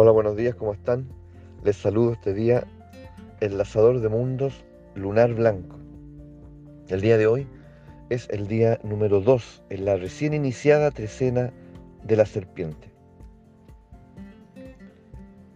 Hola, 0.00 0.12
buenos 0.12 0.36
días, 0.36 0.54
¿cómo 0.54 0.74
están? 0.74 1.08
Les 1.64 1.76
saludo 1.76 2.12
este 2.12 2.32
día, 2.32 2.64
el 3.40 3.58
lazador 3.58 3.98
de 3.98 4.08
mundos 4.08 4.64
lunar 4.94 5.34
blanco. 5.34 5.74
El 6.86 7.00
día 7.00 7.18
de 7.18 7.26
hoy 7.26 7.48
es 8.08 8.28
el 8.30 8.46
día 8.46 8.78
número 8.84 9.20
2 9.20 9.64
en 9.70 9.84
la 9.84 9.96
recién 9.96 10.34
iniciada 10.34 10.92
trecena 10.92 11.52
de 12.04 12.14
la 12.14 12.26
serpiente. 12.26 12.92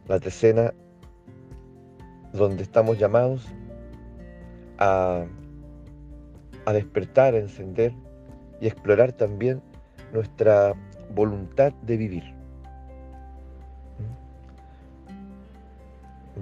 La 0.08 0.18
trecena 0.18 0.74
donde 2.32 2.64
estamos 2.64 2.98
llamados 2.98 3.46
a, 4.78 5.24
a 6.64 6.72
despertar, 6.72 7.36
a 7.36 7.38
encender 7.38 7.92
y 8.60 8.66
explorar 8.66 9.12
también 9.12 9.62
nuestra 10.12 10.74
voluntad 11.14 11.72
de 11.82 11.96
vivir. 11.96 12.41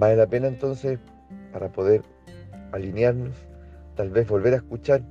Vale 0.01 0.15
la 0.15 0.25
pena 0.25 0.47
entonces, 0.47 0.97
para 1.53 1.71
poder 1.71 2.01
alinearnos, 2.71 3.35
tal 3.93 4.09
vez 4.09 4.27
volver 4.27 4.55
a 4.55 4.57
escuchar 4.57 5.03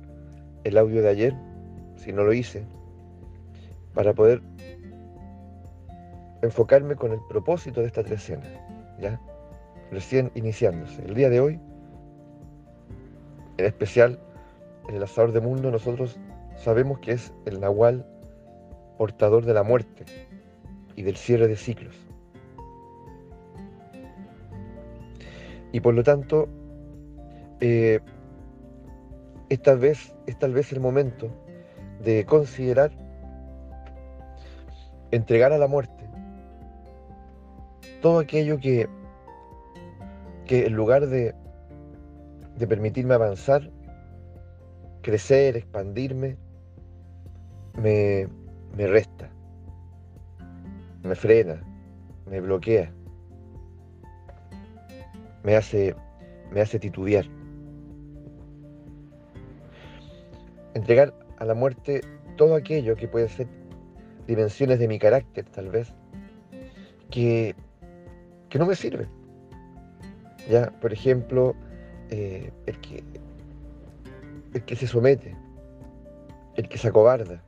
el 0.65 0.77
audio 0.77 1.01
de 1.01 1.07
ayer, 1.07 1.33
si 1.95 2.11
no 2.11 2.25
lo 2.25 2.33
hice, 2.33 2.65
para 3.93 4.11
poder 4.13 4.41
enfocarme 6.41 6.97
con 6.97 7.13
el 7.13 7.21
propósito 7.29 7.79
de 7.79 7.87
esta 7.87 8.03
trecena, 8.03 8.43
¿ya? 8.99 9.17
Recién 9.91 10.29
iniciándose. 10.35 11.01
El 11.05 11.15
día 11.15 11.29
de 11.29 11.39
hoy, 11.39 11.57
en 13.59 13.65
especial, 13.65 14.19
en 14.89 14.95
el 14.95 15.03
asador 15.03 15.31
de 15.31 15.39
mundo, 15.39 15.71
nosotros 15.71 16.19
sabemos 16.57 16.99
que 16.99 17.13
es 17.13 17.33
el 17.45 17.61
Nahual 17.61 18.05
portador 18.97 19.45
de 19.45 19.53
la 19.53 19.63
muerte 19.63 20.03
y 20.97 21.03
del 21.03 21.15
cierre 21.15 21.47
de 21.47 21.55
ciclos. 21.55 22.10
Y 25.71 25.79
por 25.79 25.93
lo 25.93 26.03
tanto, 26.03 26.49
eh, 27.59 27.99
es, 29.49 29.61
tal 29.61 29.79
vez, 29.79 30.13
es 30.27 30.37
tal 30.37 30.53
vez 30.53 30.71
el 30.71 30.79
momento 30.79 31.29
de 32.03 32.25
considerar 32.25 32.91
entregar 35.11 35.51
a 35.53 35.57
la 35.57 35.67
muerte 35.67 36.01
todo 38.01 38.19
aquello 38.19 38.59
que, 38.59 38.89
que 40.45 40.65
en 40.65 40.73
lugar 40.73 41.07
de, 41.07 41.35
de 42.57 42.67
permitirme 42.67 43.13
avanzar, 43.13 43.69
crecer, 45.01 45.55
expandirme, 45.55 46.35
me, 47.75 48.27
me 48.75 48.87
resta, 48.87 49.29
me 51.03 51.13
frena, 51.15 51.61
me 52.25 52.41
bloquea 52.41 52.91
me 55.43 55.55
hace, 55.55 55.95
me 56.51 56.61
hace 56.61 56.79
titubear. 56.79 57.25
Entregar 60.73 61.13
a 61.37 61.45
la 61.45 61.53
muerte 61.53 62.01
todo 62.37 62.55
aquello 62.55 62.95
que 62.95 63.07
puede 63.07 63.27
ser 63.27 63.47
dimensiones 64.27 64.79
de 64.79 64.87
mi 64.87 64.99
carácter, 64.99 65.45
tal 65.45 65.69
vez, 65.69 65.93
que, 67.09 67.55
que 68.49 68.59
no 68.59 68.65
me 68.65 68.75
sirve. 68.75 69.07
Ya, 70.49 70.71
por 70.79 70.93
ejemplo, 70.93 71.55
eh, 72.09 72.51
el, 72.65 72.79
que, 72.79 73.03
el 74.53 74.63
que 74.63 74.75
se 74.75 74.87
somete, 74.87 75.35
el 76.55 76.67
que 76.67 76.77
se 76.77 76.87
acobarda. 76.87 77.43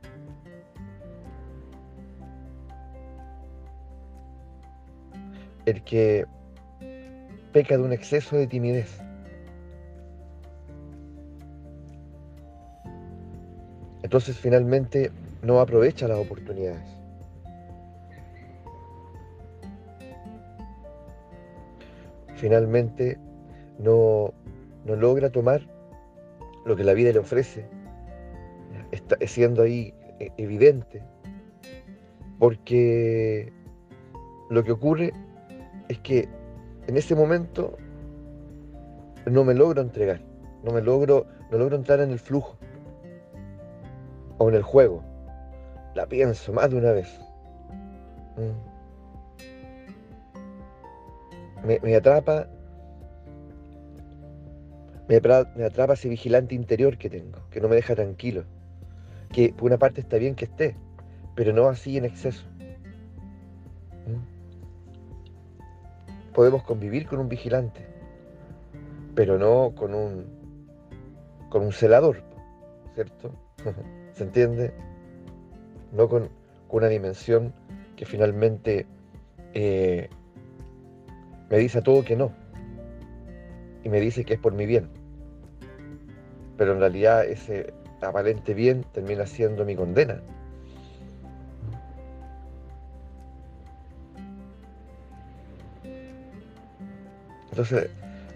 El 5.66 5.82
que 5.82 6.26
peca 7.54 7.76
de 7.76 7.84
un 7.84 7.92
exceso 7.92 8.36
de 8.36 8.48
timidez. 8.48 9.00
Entonces 14.02 14.36
finalmente 14.36 15.12
no 15.40 15.60
aprovecha 15.60 16.08
las 16.08 16.18
oportunidades. 16.18 16.82
Finalmente 22.34 23.18
no, 23.78 24.34
no 24.84 24.96
logra 24.96 25.30
tomar 25.30 25.62
lo 26.66 26.74
que 26.74 26.82
la 26.82 26.92
vida 26.92 27.12
le 27.12 27.20
ofrece, 27.20 27.66
está 28.90 29.16
siendo 29.26 29.62
ahí 29.62 29.94
e-, 30.18 30.32
evidente, 30.38 31.02
porque 32.40 33.52
lo 34.50 34.64
que 34.64 34.72
ocurre 34.72 35.12
es 35.88 35.98
que 36.00 36.28
en 36.86 36.96
ese 36.96 37.14
momento 37.14 37.76
no 39.26 39.44
me 39.44 39.54
logro 39.54 39.80
entregar, 39.80 40.20
no 40.62 40.72
me 40.72 40.82
logro, 40.82 41.26
no 41.50 41.58
logro 41.58 41.76
entrar 41.76 42.00
en 42.00 42.10
el 42.10 42.18
flujo 42.18 42.56
o 44.38 44.48
en 44.48 44.54
el 44.56 44.62
juego. 44.62 45.02
La 45.94 46.06
pienso 46.06 46.52
más 46.52 46.70
de 46.70 46.76
una 46.76 46.92
vez. 46.92 47.20
Mm. 48.36 48.74
Me, 51.82 51.96
atrapa, 51.96 52.46
me, 55.08 55.20
me 55.56 55.64
atrapa 55.64 55.94
ese 55.94 56.08
vigilante 56.10 56.54
interior 56.54 56.98
que 56.98 57.08
tengo, 57.08 57.38
que 57.50 57.60
no 57.60 57.68
me 57.68 57.76
deja 57.76 57.94
tranquilo. 57.94 58.44
Que 59.32 59.54
por 59.54 59.64
una 59.68 59.78
parte 59.78 60.02
está 60.02 60.18
bien 60.18 60.34
que 60.34 60.44
esté, 60.44 60.76
pero 61.34 61.54
no 61.54 61.68
así 61.68 61.96
en 61.96 62.04
exceso. 62.04 62.44
Podemos 66.34 66.62
convivir 66.64 67.06
con 67.06 67.20
un 67.20 67.28
vigilante, 67.28 67.86
pero 69.14 69.38
no 69.38 69.72
con 69.74 69.94
un, 69.94 70.26
con 71.48 71.62
un 71.62 71.72
celador, 71.72 72.22
¿cierto? 72.94 73.32
¿Se 74.12 74.24
entiende? 74.24 74.74
No 75.92 76.08
con, 76.08 76.28
una 76.74 76.88
dimensión 76.88 77.52
que 77.94 78.04
finalmente 78.04 78.84
eh, 79.52 80.08
me 81.48 81.58
dice 81.58 81.78
a 81.78 81.82
todo 81.82 82.04
que 82.04 82.16
no. 82.16 82.32
Y 83.84 83.88
me 83.88 84.00
dice 84.00 84.24
que 84.24 84.34
es 84.34 84.40
por 84.40 84.54
mi 84.54 84.66
bien. 84.66 84.88
Pero 86.56 86.72
en 86.72 86.80
realidad 86.80 87.24
ese 87.24 87.72
aparente 88.02 88.54
bien 88.54 88.84
termina 88.92 89.24
siendo 89.24 89.64
mi 89.64 89.76
condena. 89.76 90.20
Entonces 97.54 97.88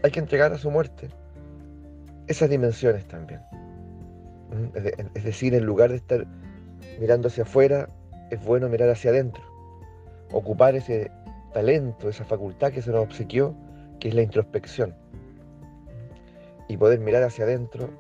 hay 0.04 0.12
que 0.12 0.20
entregar 0.20 0.52
a 0.52 0.58
su 0.58 0.70
muerte 0.70 1.08
esas 2.28 2.48
dimensiones 2.48 3.04
también. 3.08 3.40
Es 5.14 5.24
decir, 5.24 5.54
en 5.54 5.64
lugar 5.64 5.90
de 5.90 5.96
estar 5.96 6.24
mirando 7.00 7.26
hacia 7.26 7.42
afuera, 7.42 7.88
es 8.30 8.42
bueno 8.44 8.68
mirar 8.68 8.90
hacia 8.90 9.10
adentro. 9.10 9.42
Ocupar 10.30 10.76
ese 10.76 11.10
talento, 11.52 12.08
esa 12.08 12.24
facultad 12.24 12.70
que 12.70 12.80
se 12.80 12.92
nos 12.92 13.02
obsequió, 13.02 13.56
que 13.98 14.08
es 14.08 14.14
la 14.14 14.22
introspección. 14.22 14.94
Y 16.68 16.76
poder 16.76 17.00
mirar 17.00 17.24
hacia 17.24 17.44
adentro 17.44 17.90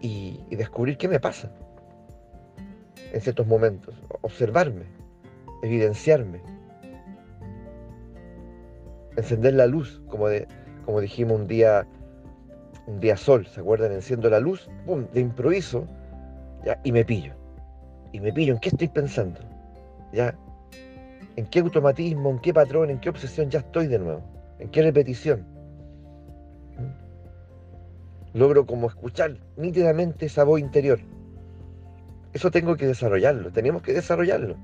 y, 0.00 0.40
y 0.48 0.56
descubrir 0.56 0.96
qué 0.96 1.08
me 1.08 1.20
pasa 1.20 1.52
en 3.12 3.20
ciertos 3.20 3.46
momentos. 3.46 3.94
Observarme, 4.22 4.84
evidenciarme, 5.62 6.40
encender 9.16 9.54
la 9.54 9.66
luz, 9.66 10.02
como, 10.08 10.28
de, 10.28 10.46
como 10.84 11.00
dijimos 11.00 11.40
un 11.40 11.46
día, 11.46 11.86
un 12.86 13.00
día 13.00 13.16
sol, 13.16 13.46
¿se 13.46 13.60
acuerdan? 13.60 13.92
Enciendo 13.92 14.28
la 14.30 14.40
luz, 14.40 14.68
de 15.12 15.20
improviso, 15.20 15.86
¿ya? 16.64 16.80
y 16.84 16.92
me 16.92 17.04
pillo. 17.04 17.32
Y 18.12 18.20
me 18.20 18.32
pillo 18.32 18.54
en 18.54 18.60
qué 18.60 18.68
estoy 18.68 18.88
pensando, 18.88 19.40
¿ya? 20.12 20.34
¿En 21.36 21.46
qué 21.46 21.60
automatismo, 21.60 22.30
en 22.30 22.38
qué 22.38 22.54
patrón, 22.54 22.90
en 22.90 23.00
qué 23.00 23.08
obsesión 23.08 23.50
ya 23.50 23.58
estoy 23.58 23.88
de 23.88 23.98
nuevo? 23.98 24.22
¿En 24.60 24.68
qué 24.68 24.82
repetición? 24.82 25.40
¿Mm? 26.78 28.38
Logro 28.38 28.66
como 28.66 28.86
escuchar 28.86 29.36
nítidamente 29.56 30.26
esa 30.26 30.44
voz 30.44 30.60
interior. 30.60 31.00
Eso 32.32 32.50
tengo 32.50 32.76
que 32.76 32.86
desarrollarlo, 32.86 33.50
tenemos 33.50 33.82
que 33.82 33.92
desarrollarlo. 33.92 34.56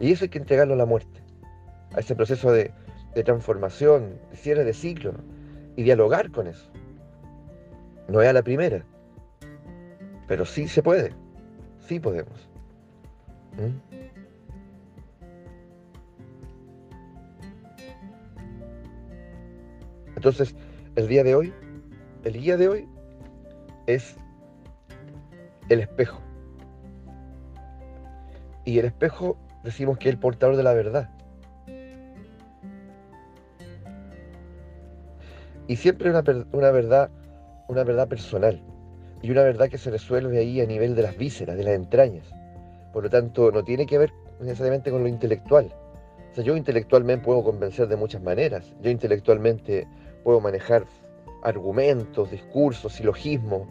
Y 0.00 0.12
eso 0.12 0.24
hay 0.24 0.30
que 0.30 0.38
entregarlo 0.38 0.74
a 0.74 0.78
la 0.78 0.86
muerte, 0.86 1.20
a 1.94 2.00
ese 2.00 2.14
proceso 2.14 2.50
de, 2.50 2.72
de 3.14 3.22
transformación, 3.22 4.18
de 4.30 4.36
cierre 4.36 4.64
de 4.64 4.72
ciclo 4.72 5.14
y 5.76 5.82
dialogar 5.82 6.30
con 6.30 6.46
eso. 6.46 6.70
No 8.08 8.20
es 8.20 8.28
a 8.28 8.32
la 8.32 8.42
primera, 8.42 8.84
pero 10.26 10.44
sí 10.44 10.68
se 10.68 10.82
puede, 10.82 11.12
sí 11.86 12.00
podemos. 12.00 12.48
¿Mm? 13.56 13.94
Entonces, 20.16 20.54
el 20.96 21.08
día 21.08 21.22
de 21.22 21.34
hoy, 21.34 21.52
el 22.24 22.32
día 22.32 22.56
de 22.56 22.68
hoy 22.68 22.88
es 23.86 24.16
el 25.68 25.80
espejo. 25.80 26.20
Y 28.64 28.78
el 28.78 28.86
espejo 28.86 29.36
decimos 29.62 29.98
que 29.98 30.08
es 30.08 30.14
el 30.14 30.20
portador 30.20 30.56
de 30.56 30.62
la 30.62 30.72
verdad. 30.72 31.10
Y 35.66 35.76
siempre 35.76 36.10
una, 36.10 36.22
una 36.52 36.70
verdad, 36.70 37.10
una 37.68 37.84
verdad 37.84 38.08
personal. 38.08 38.60
Y 39.22 39.30
una 39.30 39.42
verdad 39.42 39.68
que 39.68 39.78
se 39.78 39.90
resuelve 39.90 40.38
ahí 40.38 40.60
a 40.60 40.66
nivel 40.66 40.94
de 40.94 41.02
las 41.02 41.16
vísceras, 41.16 41.56
de 41.56 41.64
las 41.64 41.74
entrañas. 41.74 42.26
Por 42.92 43.04
lo 43.04 43.10
tanto, 43.10 43.50
no 43.50 43.64
tiene 43.64 43.86
que 43.86 43.98
ver 43.98 44.12
necesariamente 44.40 44.90
con 44.90 45.02
lo 45.02 45.08
intelectual. 45.08 45.72
Yo 46.42 46.56
intelectualmente 46.56 47.24
puedo 47.24 47.44
convencer 47.44 47.86
de 47.86 47.96
muchas 47.96 48.22
maneras. 48.22 48.74
Yo 48.82 48.90
intelectualmente 48.90 49.86
puedo 50.24 50.40
manejar 50.40 50.84
argumentos, 51.42 52.30
discursos, 52.30 52.94
silogismos, 52.94 53.68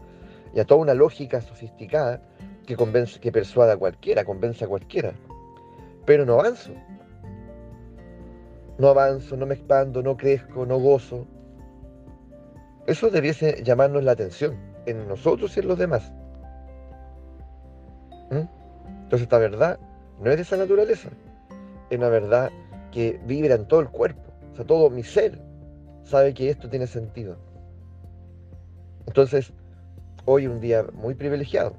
y 0.53 0.59
a 0.59 0.65
toda 0.65 0.81
una 0.81 0.93
lógica 0.93 1.41
sofisticada 1.41 2.21
que, 2.65 2.75
convence, 2.75 3.19
que 3.19 3.31
persuada 3.31 3.73
a 3.73 3.77
cualquiera, 3.77 4.23
convence 4.23 4.63
a 4.63 4.67
cualquiera. 4.67 5.13
Pero 6.05 6.25
no 6.25 6.39
avanzo. 6.39 6.71
No 8.77 8.87
avanzo, 8.87 9.35
no 9.35 9.45
me 9.45 9.55
expando, 9.55 10.01
no 10.01 10.15
crezco, 10.15 10.65
no 10.65 10.79
gozo. 10.79 11.25
Eso 12.87 13.09
debiese 13.09 13.63
llamarnos 13.63 14.03
la 14.03 14.11
atención 14.11 14.57
en 14.85 15.07
nosotros 15.07 15.55
y 15.55 15.61
en 15.61 15.67
los 15.67 15.77
demás. 15.77 16.11
¿Mm? 18.29 18.47
Entonces 19.03 19.21
esta 19.21 19.37
verdad 19.37 19.79
no 20.19 20.29
es 20.29 20.37
de 20.37 20.41
esa 20.41 20.57
naturaleza. 20.57 21.09
Es 21.89 21.97
una 21.97 22.09
verdad 22.09 22.51
que 22.91 23.19
vibra 23.25 23.55
en 23.55 23.67
todo 23.67 23.81
el 23.81 23.89
cuerpo. 23.89 24.21
O 24.51 24.55
sea, 24.55 24.65
todo 24.65 24.89
mi 24.89 25.03
ser 25.03 25.39
sabe 26.03 26.33
que 26.33 26.49
esto 26.49 26.69
tiene 26.69 26.87
sentido. 26.87 27.37
Entonces, 29.07 29.53
hoy 30.25 30.47
un 30.47 30.59
día 30.59 30.85
muy 30.93 31.15
privilegiado. 31.15 31.75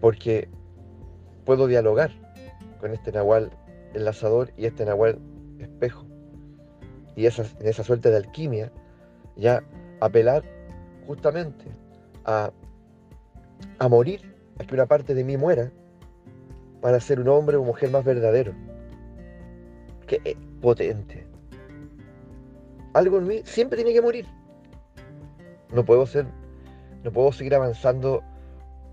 Porque 0.00 0.48
puedo 1.44 1.66
dialogar 1.66 2.10
con 2.80 2.92
este 2.92 3.12
nahual 3.12 3.50
enlazador 3.94 4.52
y 4.56 4.66
este 4.66 4.84
nahual. 4.84 5.18
Y 7.18 7.26
esa, 7.26 7.42
esa 7.58 7.82
suerte 7.82 8.10
de 8.10 8.16
alquimia, 8.16 8.70
ya 9.34 9.64
apelar 9.98 10.44
justamente 11.04 11.64
a, 12.24 12.52
a 13.80 13.88
morir, 13.88 14.36
a 14.60 14.64
que 14.64 14.72
una 14.72 14.86
parte 14.86 15.14
de 15.16 15.24
mí 15.24 15.36
muera, 15.36 15.72
para 16.80 17.00
ser 17.00 17.18
un 17.18 17.26
hombre 17.26 17.56
o 17.56 17.64
mujer 17.64 17.90
más 17.90 18.04
verdadero. 18.04 18.52
Qué 20.06 20.36
potente. 20.62 21.26
Algo 22.94 23.18
en 23.18 23.26
mí 23.26 23.40
siempre 23.42 23.74
tiene 23.74 23.92
que 23.92 24.00
morir. 24.00 24.24
No 25.74 25.84
puedo 25.84 26.06
ser, 26.06 26.24
no 27.02 27.10
puedo 27.10 27.32
seguir 27.32 27.56
avanzando 27.56 28.22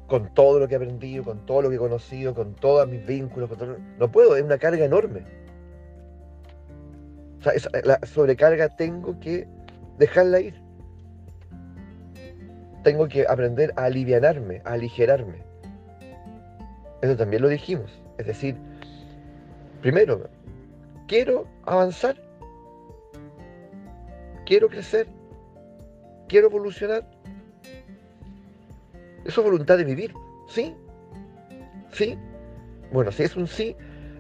con 0.08 0.34
todo 0.34 0.60
lo 0.60 0.68
que 0.68 0.74
he 0.74 0.78
aprendido, 0.78 1.24
con 1.24 1.46
todo 1.46 1.62
lo 1.62 1.70
que 1.70 1.76
he 1.76 1.78
conocido, 1.78 2.34
con 2.34 2.56
todos 2.56 2.90
mis 2.90 3.06
vínculos. 3.06 3.52
No 4.00 4.12
puedo, 4.12 4.36
es 4.36 4.42
una 4.42 4.58
carga 4.58 4.84
enorme. 4.84 5.45
Sea, 7.46 7.82
la 7.84 8.00
sobrecarga 8.08 8.70
tengo 8.70 9.20
que 9.20 9.48
dejarla 10.00 10.40
ir. 10.40 10.56
Tengo 12.84 13.08
que 13.08 13.28
aprender 13.28 13.72
a 13.76 13.86
alivianarme, 13.86 14.64
a 14.66 14.74
aligerarme. 14.74 15.44
Eso 17.04 17.16
también 17.16 17.44
lo 17.44 17.50
dijimos. 17.50 17.92
Es 18.18 18.26
decir, 18.26 18.56
primero, 19.82 20.28
quiero 21.08 21.48
avanzar, 21.66 22.16
quiero 24.48 24.68
crecer, 24.68 25.08
quiero 26.28 26.48
evolucionar. 26.48 27.08
Eso 29.24 29.42
es 29.42 29.46
voluntad 29.46 29.78
de 29.78 29.84
vivir, 29.84 30.16
¿sí? 30.48 30.76
¿Sí? 31.92 32.18
Bueno, 32.92 33.12
si 33.12 33.22
es 33.22 33.36
un 33.36 33.46
sí, 33.46 33.76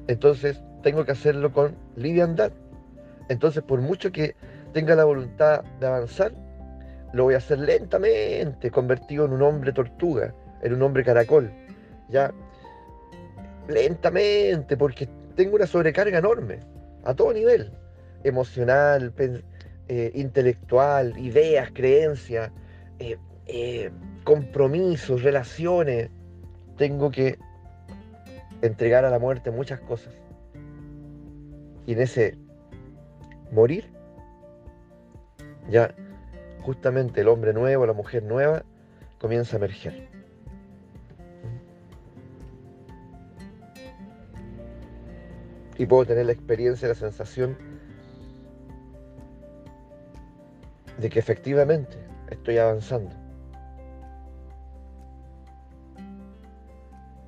entonces 0.07 0.61
tengo 0.83 1.05
que 1.05 1.13
hacerlo 1.13 1.51
con 1.51 1.75
liviandad. 1.95 2.51
Entonces, 3.29 3.63
por 3.63 3.81
mucho 3.81 4.11
que 4.11 4.35
tenga 4.73 4.95
la 4.95 5.05
voluntad 5.05 5.63
de 5.79 5.87
avanzar, 5.87 6.33
lo 7.13 7.23
voy 7.23 7.33
a 7.33 7.37
hacer 7.37 7.59
lentamente, 7.59 8.69
convertido 8.71 9.25
en 9.25 9.33
un 9.33 9.41
hombre 9.41 9.71
tortuga, 9.71 10.33
en 10.61 10.73
un 10.73 10.81
hombre 10.81 11.03
caracol. 11.03 11.51
Ya, 12.09 12.31
lentamente, 13.67 14.77
porque 14.77 15.09
tengo 15.35 15.55
una 15.55 15.65
sobrecarga 15.65 16.19
enorme, 16.19 16.59
a 17.03 17.13
todo 17.13 17.33
nivel, 17.33 17.71
emocional, 18.23 19.13
eh, 19.87 20.11
intelectual, 20.13 21.17
ideas, 21.17 21.69
creencias, 21.73 22.51
eh, 22.99 23.17
eh, 23.47 23.91
compromisos, 24.23 25.23
relaciones. 25.23 26.09
Tengo 26.77 27.11
que 27.11 27.37
entregar 28.61 29.05
a 29.05 29.09
la 29.09 29.19
muerte 29.19 29.51
muchas 29.51 29.79
cosas. 29.81 30.13
Y 31.85 31.93
en 31.93 32.01
ese 32.01 32.37
morir, 33.51 33.89
ya 35.69 35.93
justamente 36.61 37.21
el 37.21 37.27
hombre 37.27 37.53
nuevo, 37.53 37.85
la 37.85 37.93
mujer 37.93 38.23
nueva, 38.23 38.63
comienza 39.19 39.55
a 39.55 39.59
emerger. 39.59 40.07
Y 45.77 45.85
puedo 45.85 46.05
tener 46.05 46.25
la 46.25 46.31
experiencia, 46.31 46.87
la 46.87 46.95
sensación 46.95 47.57
de 50.97 51.09
que 51.09 51.19
efectivamente 51.19 51.97
estoy 52.29 52.57
avanzando. 52.57 53.13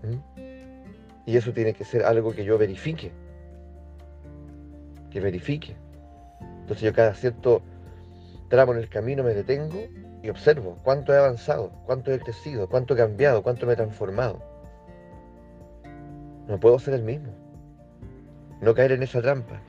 ¿Mm? 0.03 0.47
Y 1.25 1.35
eso 1.35 1.51
tiene 1.51 1.73
que 1.73 1.83
ser 1.83 2.03
algo 2.03 2.31
que 2.31 2.45
yo 2.45 2.57
verifique. 2.57 3.11
Que 5.11 5.19
verifique. 5.19 5.75
Entonces 6.67 6.83
yo 6.83 6.93
cada 6.93 7.13
cierto 7.13 7.61
tramo 8.49 8.73
en 8.73 8.79
el 8.79 8.89
camino 8.89 9.23
me 9.23 9.33
detengo 9.33 9.87
y 10.21 10.29
observo 10.29 10.77
cuánto 10.83 11.13
he 11.13 11.17
avanzado, 11.17 11.71
cuánto 11.85 12.11
he 12.11 12.19
crecido, 12.19 12.67
cuánto 12.67 12.93
he 12.93 12.97
cambiado, 12.97 13.41
cuánto 13.41 13.65
me 13.65 13.71
he 13.71 13.75
transformado. 13.77 14.43
No 16.45 16.59
puedo 16.59 16.77
ser 16.77 16.95
el 16.95 17.03
mismo. 17.03 17.31
No 18.59 18.75
caer 18.75 18.91
en 18.91 19.01
esa 19.01 19.21
trampa. 19.21 19.61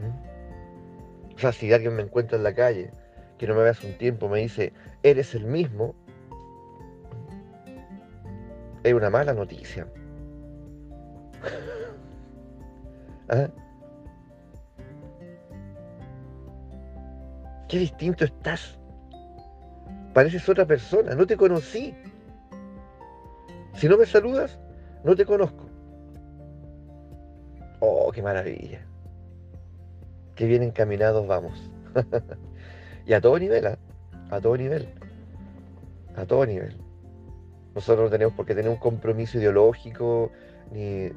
¿Mm? 0.00 1.34
O 1.34 1.38
sea, 1.38 1.52
si 1.52 1.70
alguien 1.74 1.94
me 1.94 2.04
encuentra 2.04 2.38
en 2.38 2.44
la 2.44 2.54
calle, 2.54 2.90
que 3.36 3.46
no 3.46 3.54
me 3.54 3.64
ve 3.64 3.68
hace 3.68 3.86
un 3.86 3.98
tiempo, 3.98 4.30
me 4.30 4.38
dice, 4.38 4.72
eres 5.02 5.34
el 5.34 5.44
mismo, 5.44 5.94
es 8.82 8.94
una 8.94 9.10
mala 9.10 9.34
noticia. 9.34 9.86
¿Ah? 13.28 13.50
Distinto 17.78 18.24
estás. 18.24 18.78
Pareces 20.12 20.48
otra 20.48 20.66
persona, 20.66 21.14
no 21.14 21.26
te 21.26 21.36
conocí. 21.36 21.94
Si 23.74 23.88
no 23.88 23.96
me 23.96 24.04
saludas, 24.04 24.58
no 25.04 25.14
te 25.14 25.24
conozco. 25.24 25.66
Oh, 27.80 28.10
qué 28.12 28.20
maravilla. 28.20 28.84
Qué 30.34 30.46
bien 30.46 30.64
encaminados 30.64 31.26
vamos. 31.26 31.70
y 33.06 33.12
a 33.12 33.20
todo 33.20 33.38
nivel, 33.38 33.66
¿ah? 33.68 33.78
a 34.30 34.40
todo 34.40 34.56
nivel. 34.56 34.88
A 36.16 36.24
todo 36.24 36.44
nivel. 36.46 36.76
Nosotros 37.76 38.06
no 38.06 38.10
tenemos 38.10 38.34
por 38.34 38.44
qué 38.44 38.56
tener 38.56 38.70
un 38.70 38.78
compromiso 38.78 39.38
ideológico, 39.38 40.32
ni, 40.72 41.10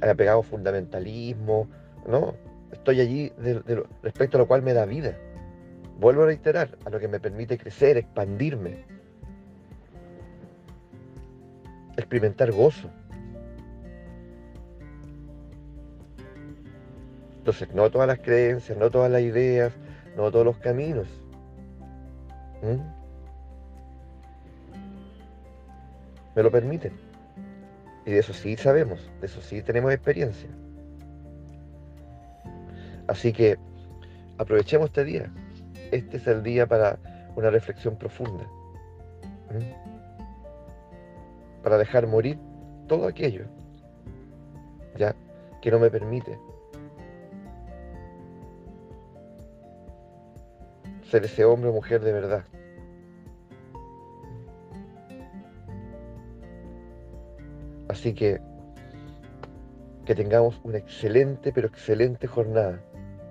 apegado 0.00 0.40
a 0.40 0.42
fundamentalismo. 0.42 1.68
No, 2.08 2.34
estoy 2.72 3.00
allí 3.00 3.32
respecto 4.02 4.36
a 4.36 4.40
lo 4.40 4.48
cual 4.48 4.62
me 4.62 4.72
da 4.72 4.84
vida. 4.84 5.16
Vuelvo 5.98 6.22
a 6.22 6.26
reiterar, 6.26 6.78
a 6.84 6.90
lo 6.90 7.00
que 7.00 7.08
me 7.08 7.18
permite 7.18 7.58
crecer, 7.58 7.96
expandirme, 7.96 8.84
experimentar 11.96 12.52
gozo. 12.52 12.88
Entonces, 17.38 17.74
no 17.74 17.90
todas 17.90 18.06
las 18.06 18.20
creencias, 18.20 18.78
no 18.78 18.90
todas 18.90 19.10
las 19.10 19.22
ideas, 19.22 19.72
no 20.16 20.30
todos 20.30 20.44
los 20.44 20.58
caminos. 20.58 21.08
Me 26.36 26.42
lo 26.42 26.50
permiten. 26.52 26.92
Y 28.06 28.12
de 28.12 28.20
eso 28.20 28.32
sí 28.32 28.56
sabemos, 28.56 29.10
de 29.20 29.26
eso 29.26 29.42
sí 29.42 29.62
tenemos 29.62 29.92
experiencia. 29.92 30.48
Así 33.08 33.32
que 33.32 33.58
aprovechemos 34.38 34.86
este 34.90 35.04
día. 35.04 35.32
Este 35.90 36.18
es 36.18 36.26
el 36.26 36.42
día 36.42 36.66
para 36.66 36.98
una 37.36 37.50
reflexión 37.50 37.96
profunda. 37.96 38.46
Para 41.62 41.78
dejar 41.78 42.06
morir 42.06 42.38
todo 42.86 43.06
aquello 43.06 43.46
ya 44.98 45.14
que 45.62 45.70
no 45.70 45.78
me 45.78 45.90
permite 45.90 46.38
ser 51.10 51.24
ese 51.24 51.44
hombre 51.44 51.70
o 51.70 51.72
mujer 51.72 52.02
de 52.02 52.12
verdad. 52.12 52.44
Así 57.88 58.12
que 58.12 58.40
que 60.04 60.14
tengamos 60.14 60.58
una 60.64 60.78
excelente, 60.78 61.52
pero 61.52 61.68
excelente 61.68 62.26
jornada. 62.26 62.80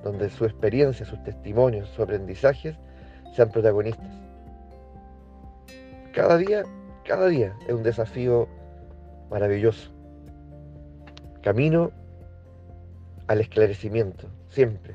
Donde 0.03 0.29
su 0.29 0.45
experiencia, 0.45 1.05
sus 1.05 1.21
testimonios, 1.23 1.89
sus 1.89 2.01
aprendizajes 2.01 2.75
sean 3.35 3.51
protagonistas. 3.51 4.13
Cada 6.13 6.37
día, 6.37 6.63
cada 7.05 7.27
día 7.27 7.55
es 7.67 7.73
un 7.73 7.83
desafío 7.83 8.47
maravilloso. 9.29 9.91
Camino 11.41 11.91
al 13.27 13.41
esclarecimiento, 13.41 14.27
siempre 14.49 14.93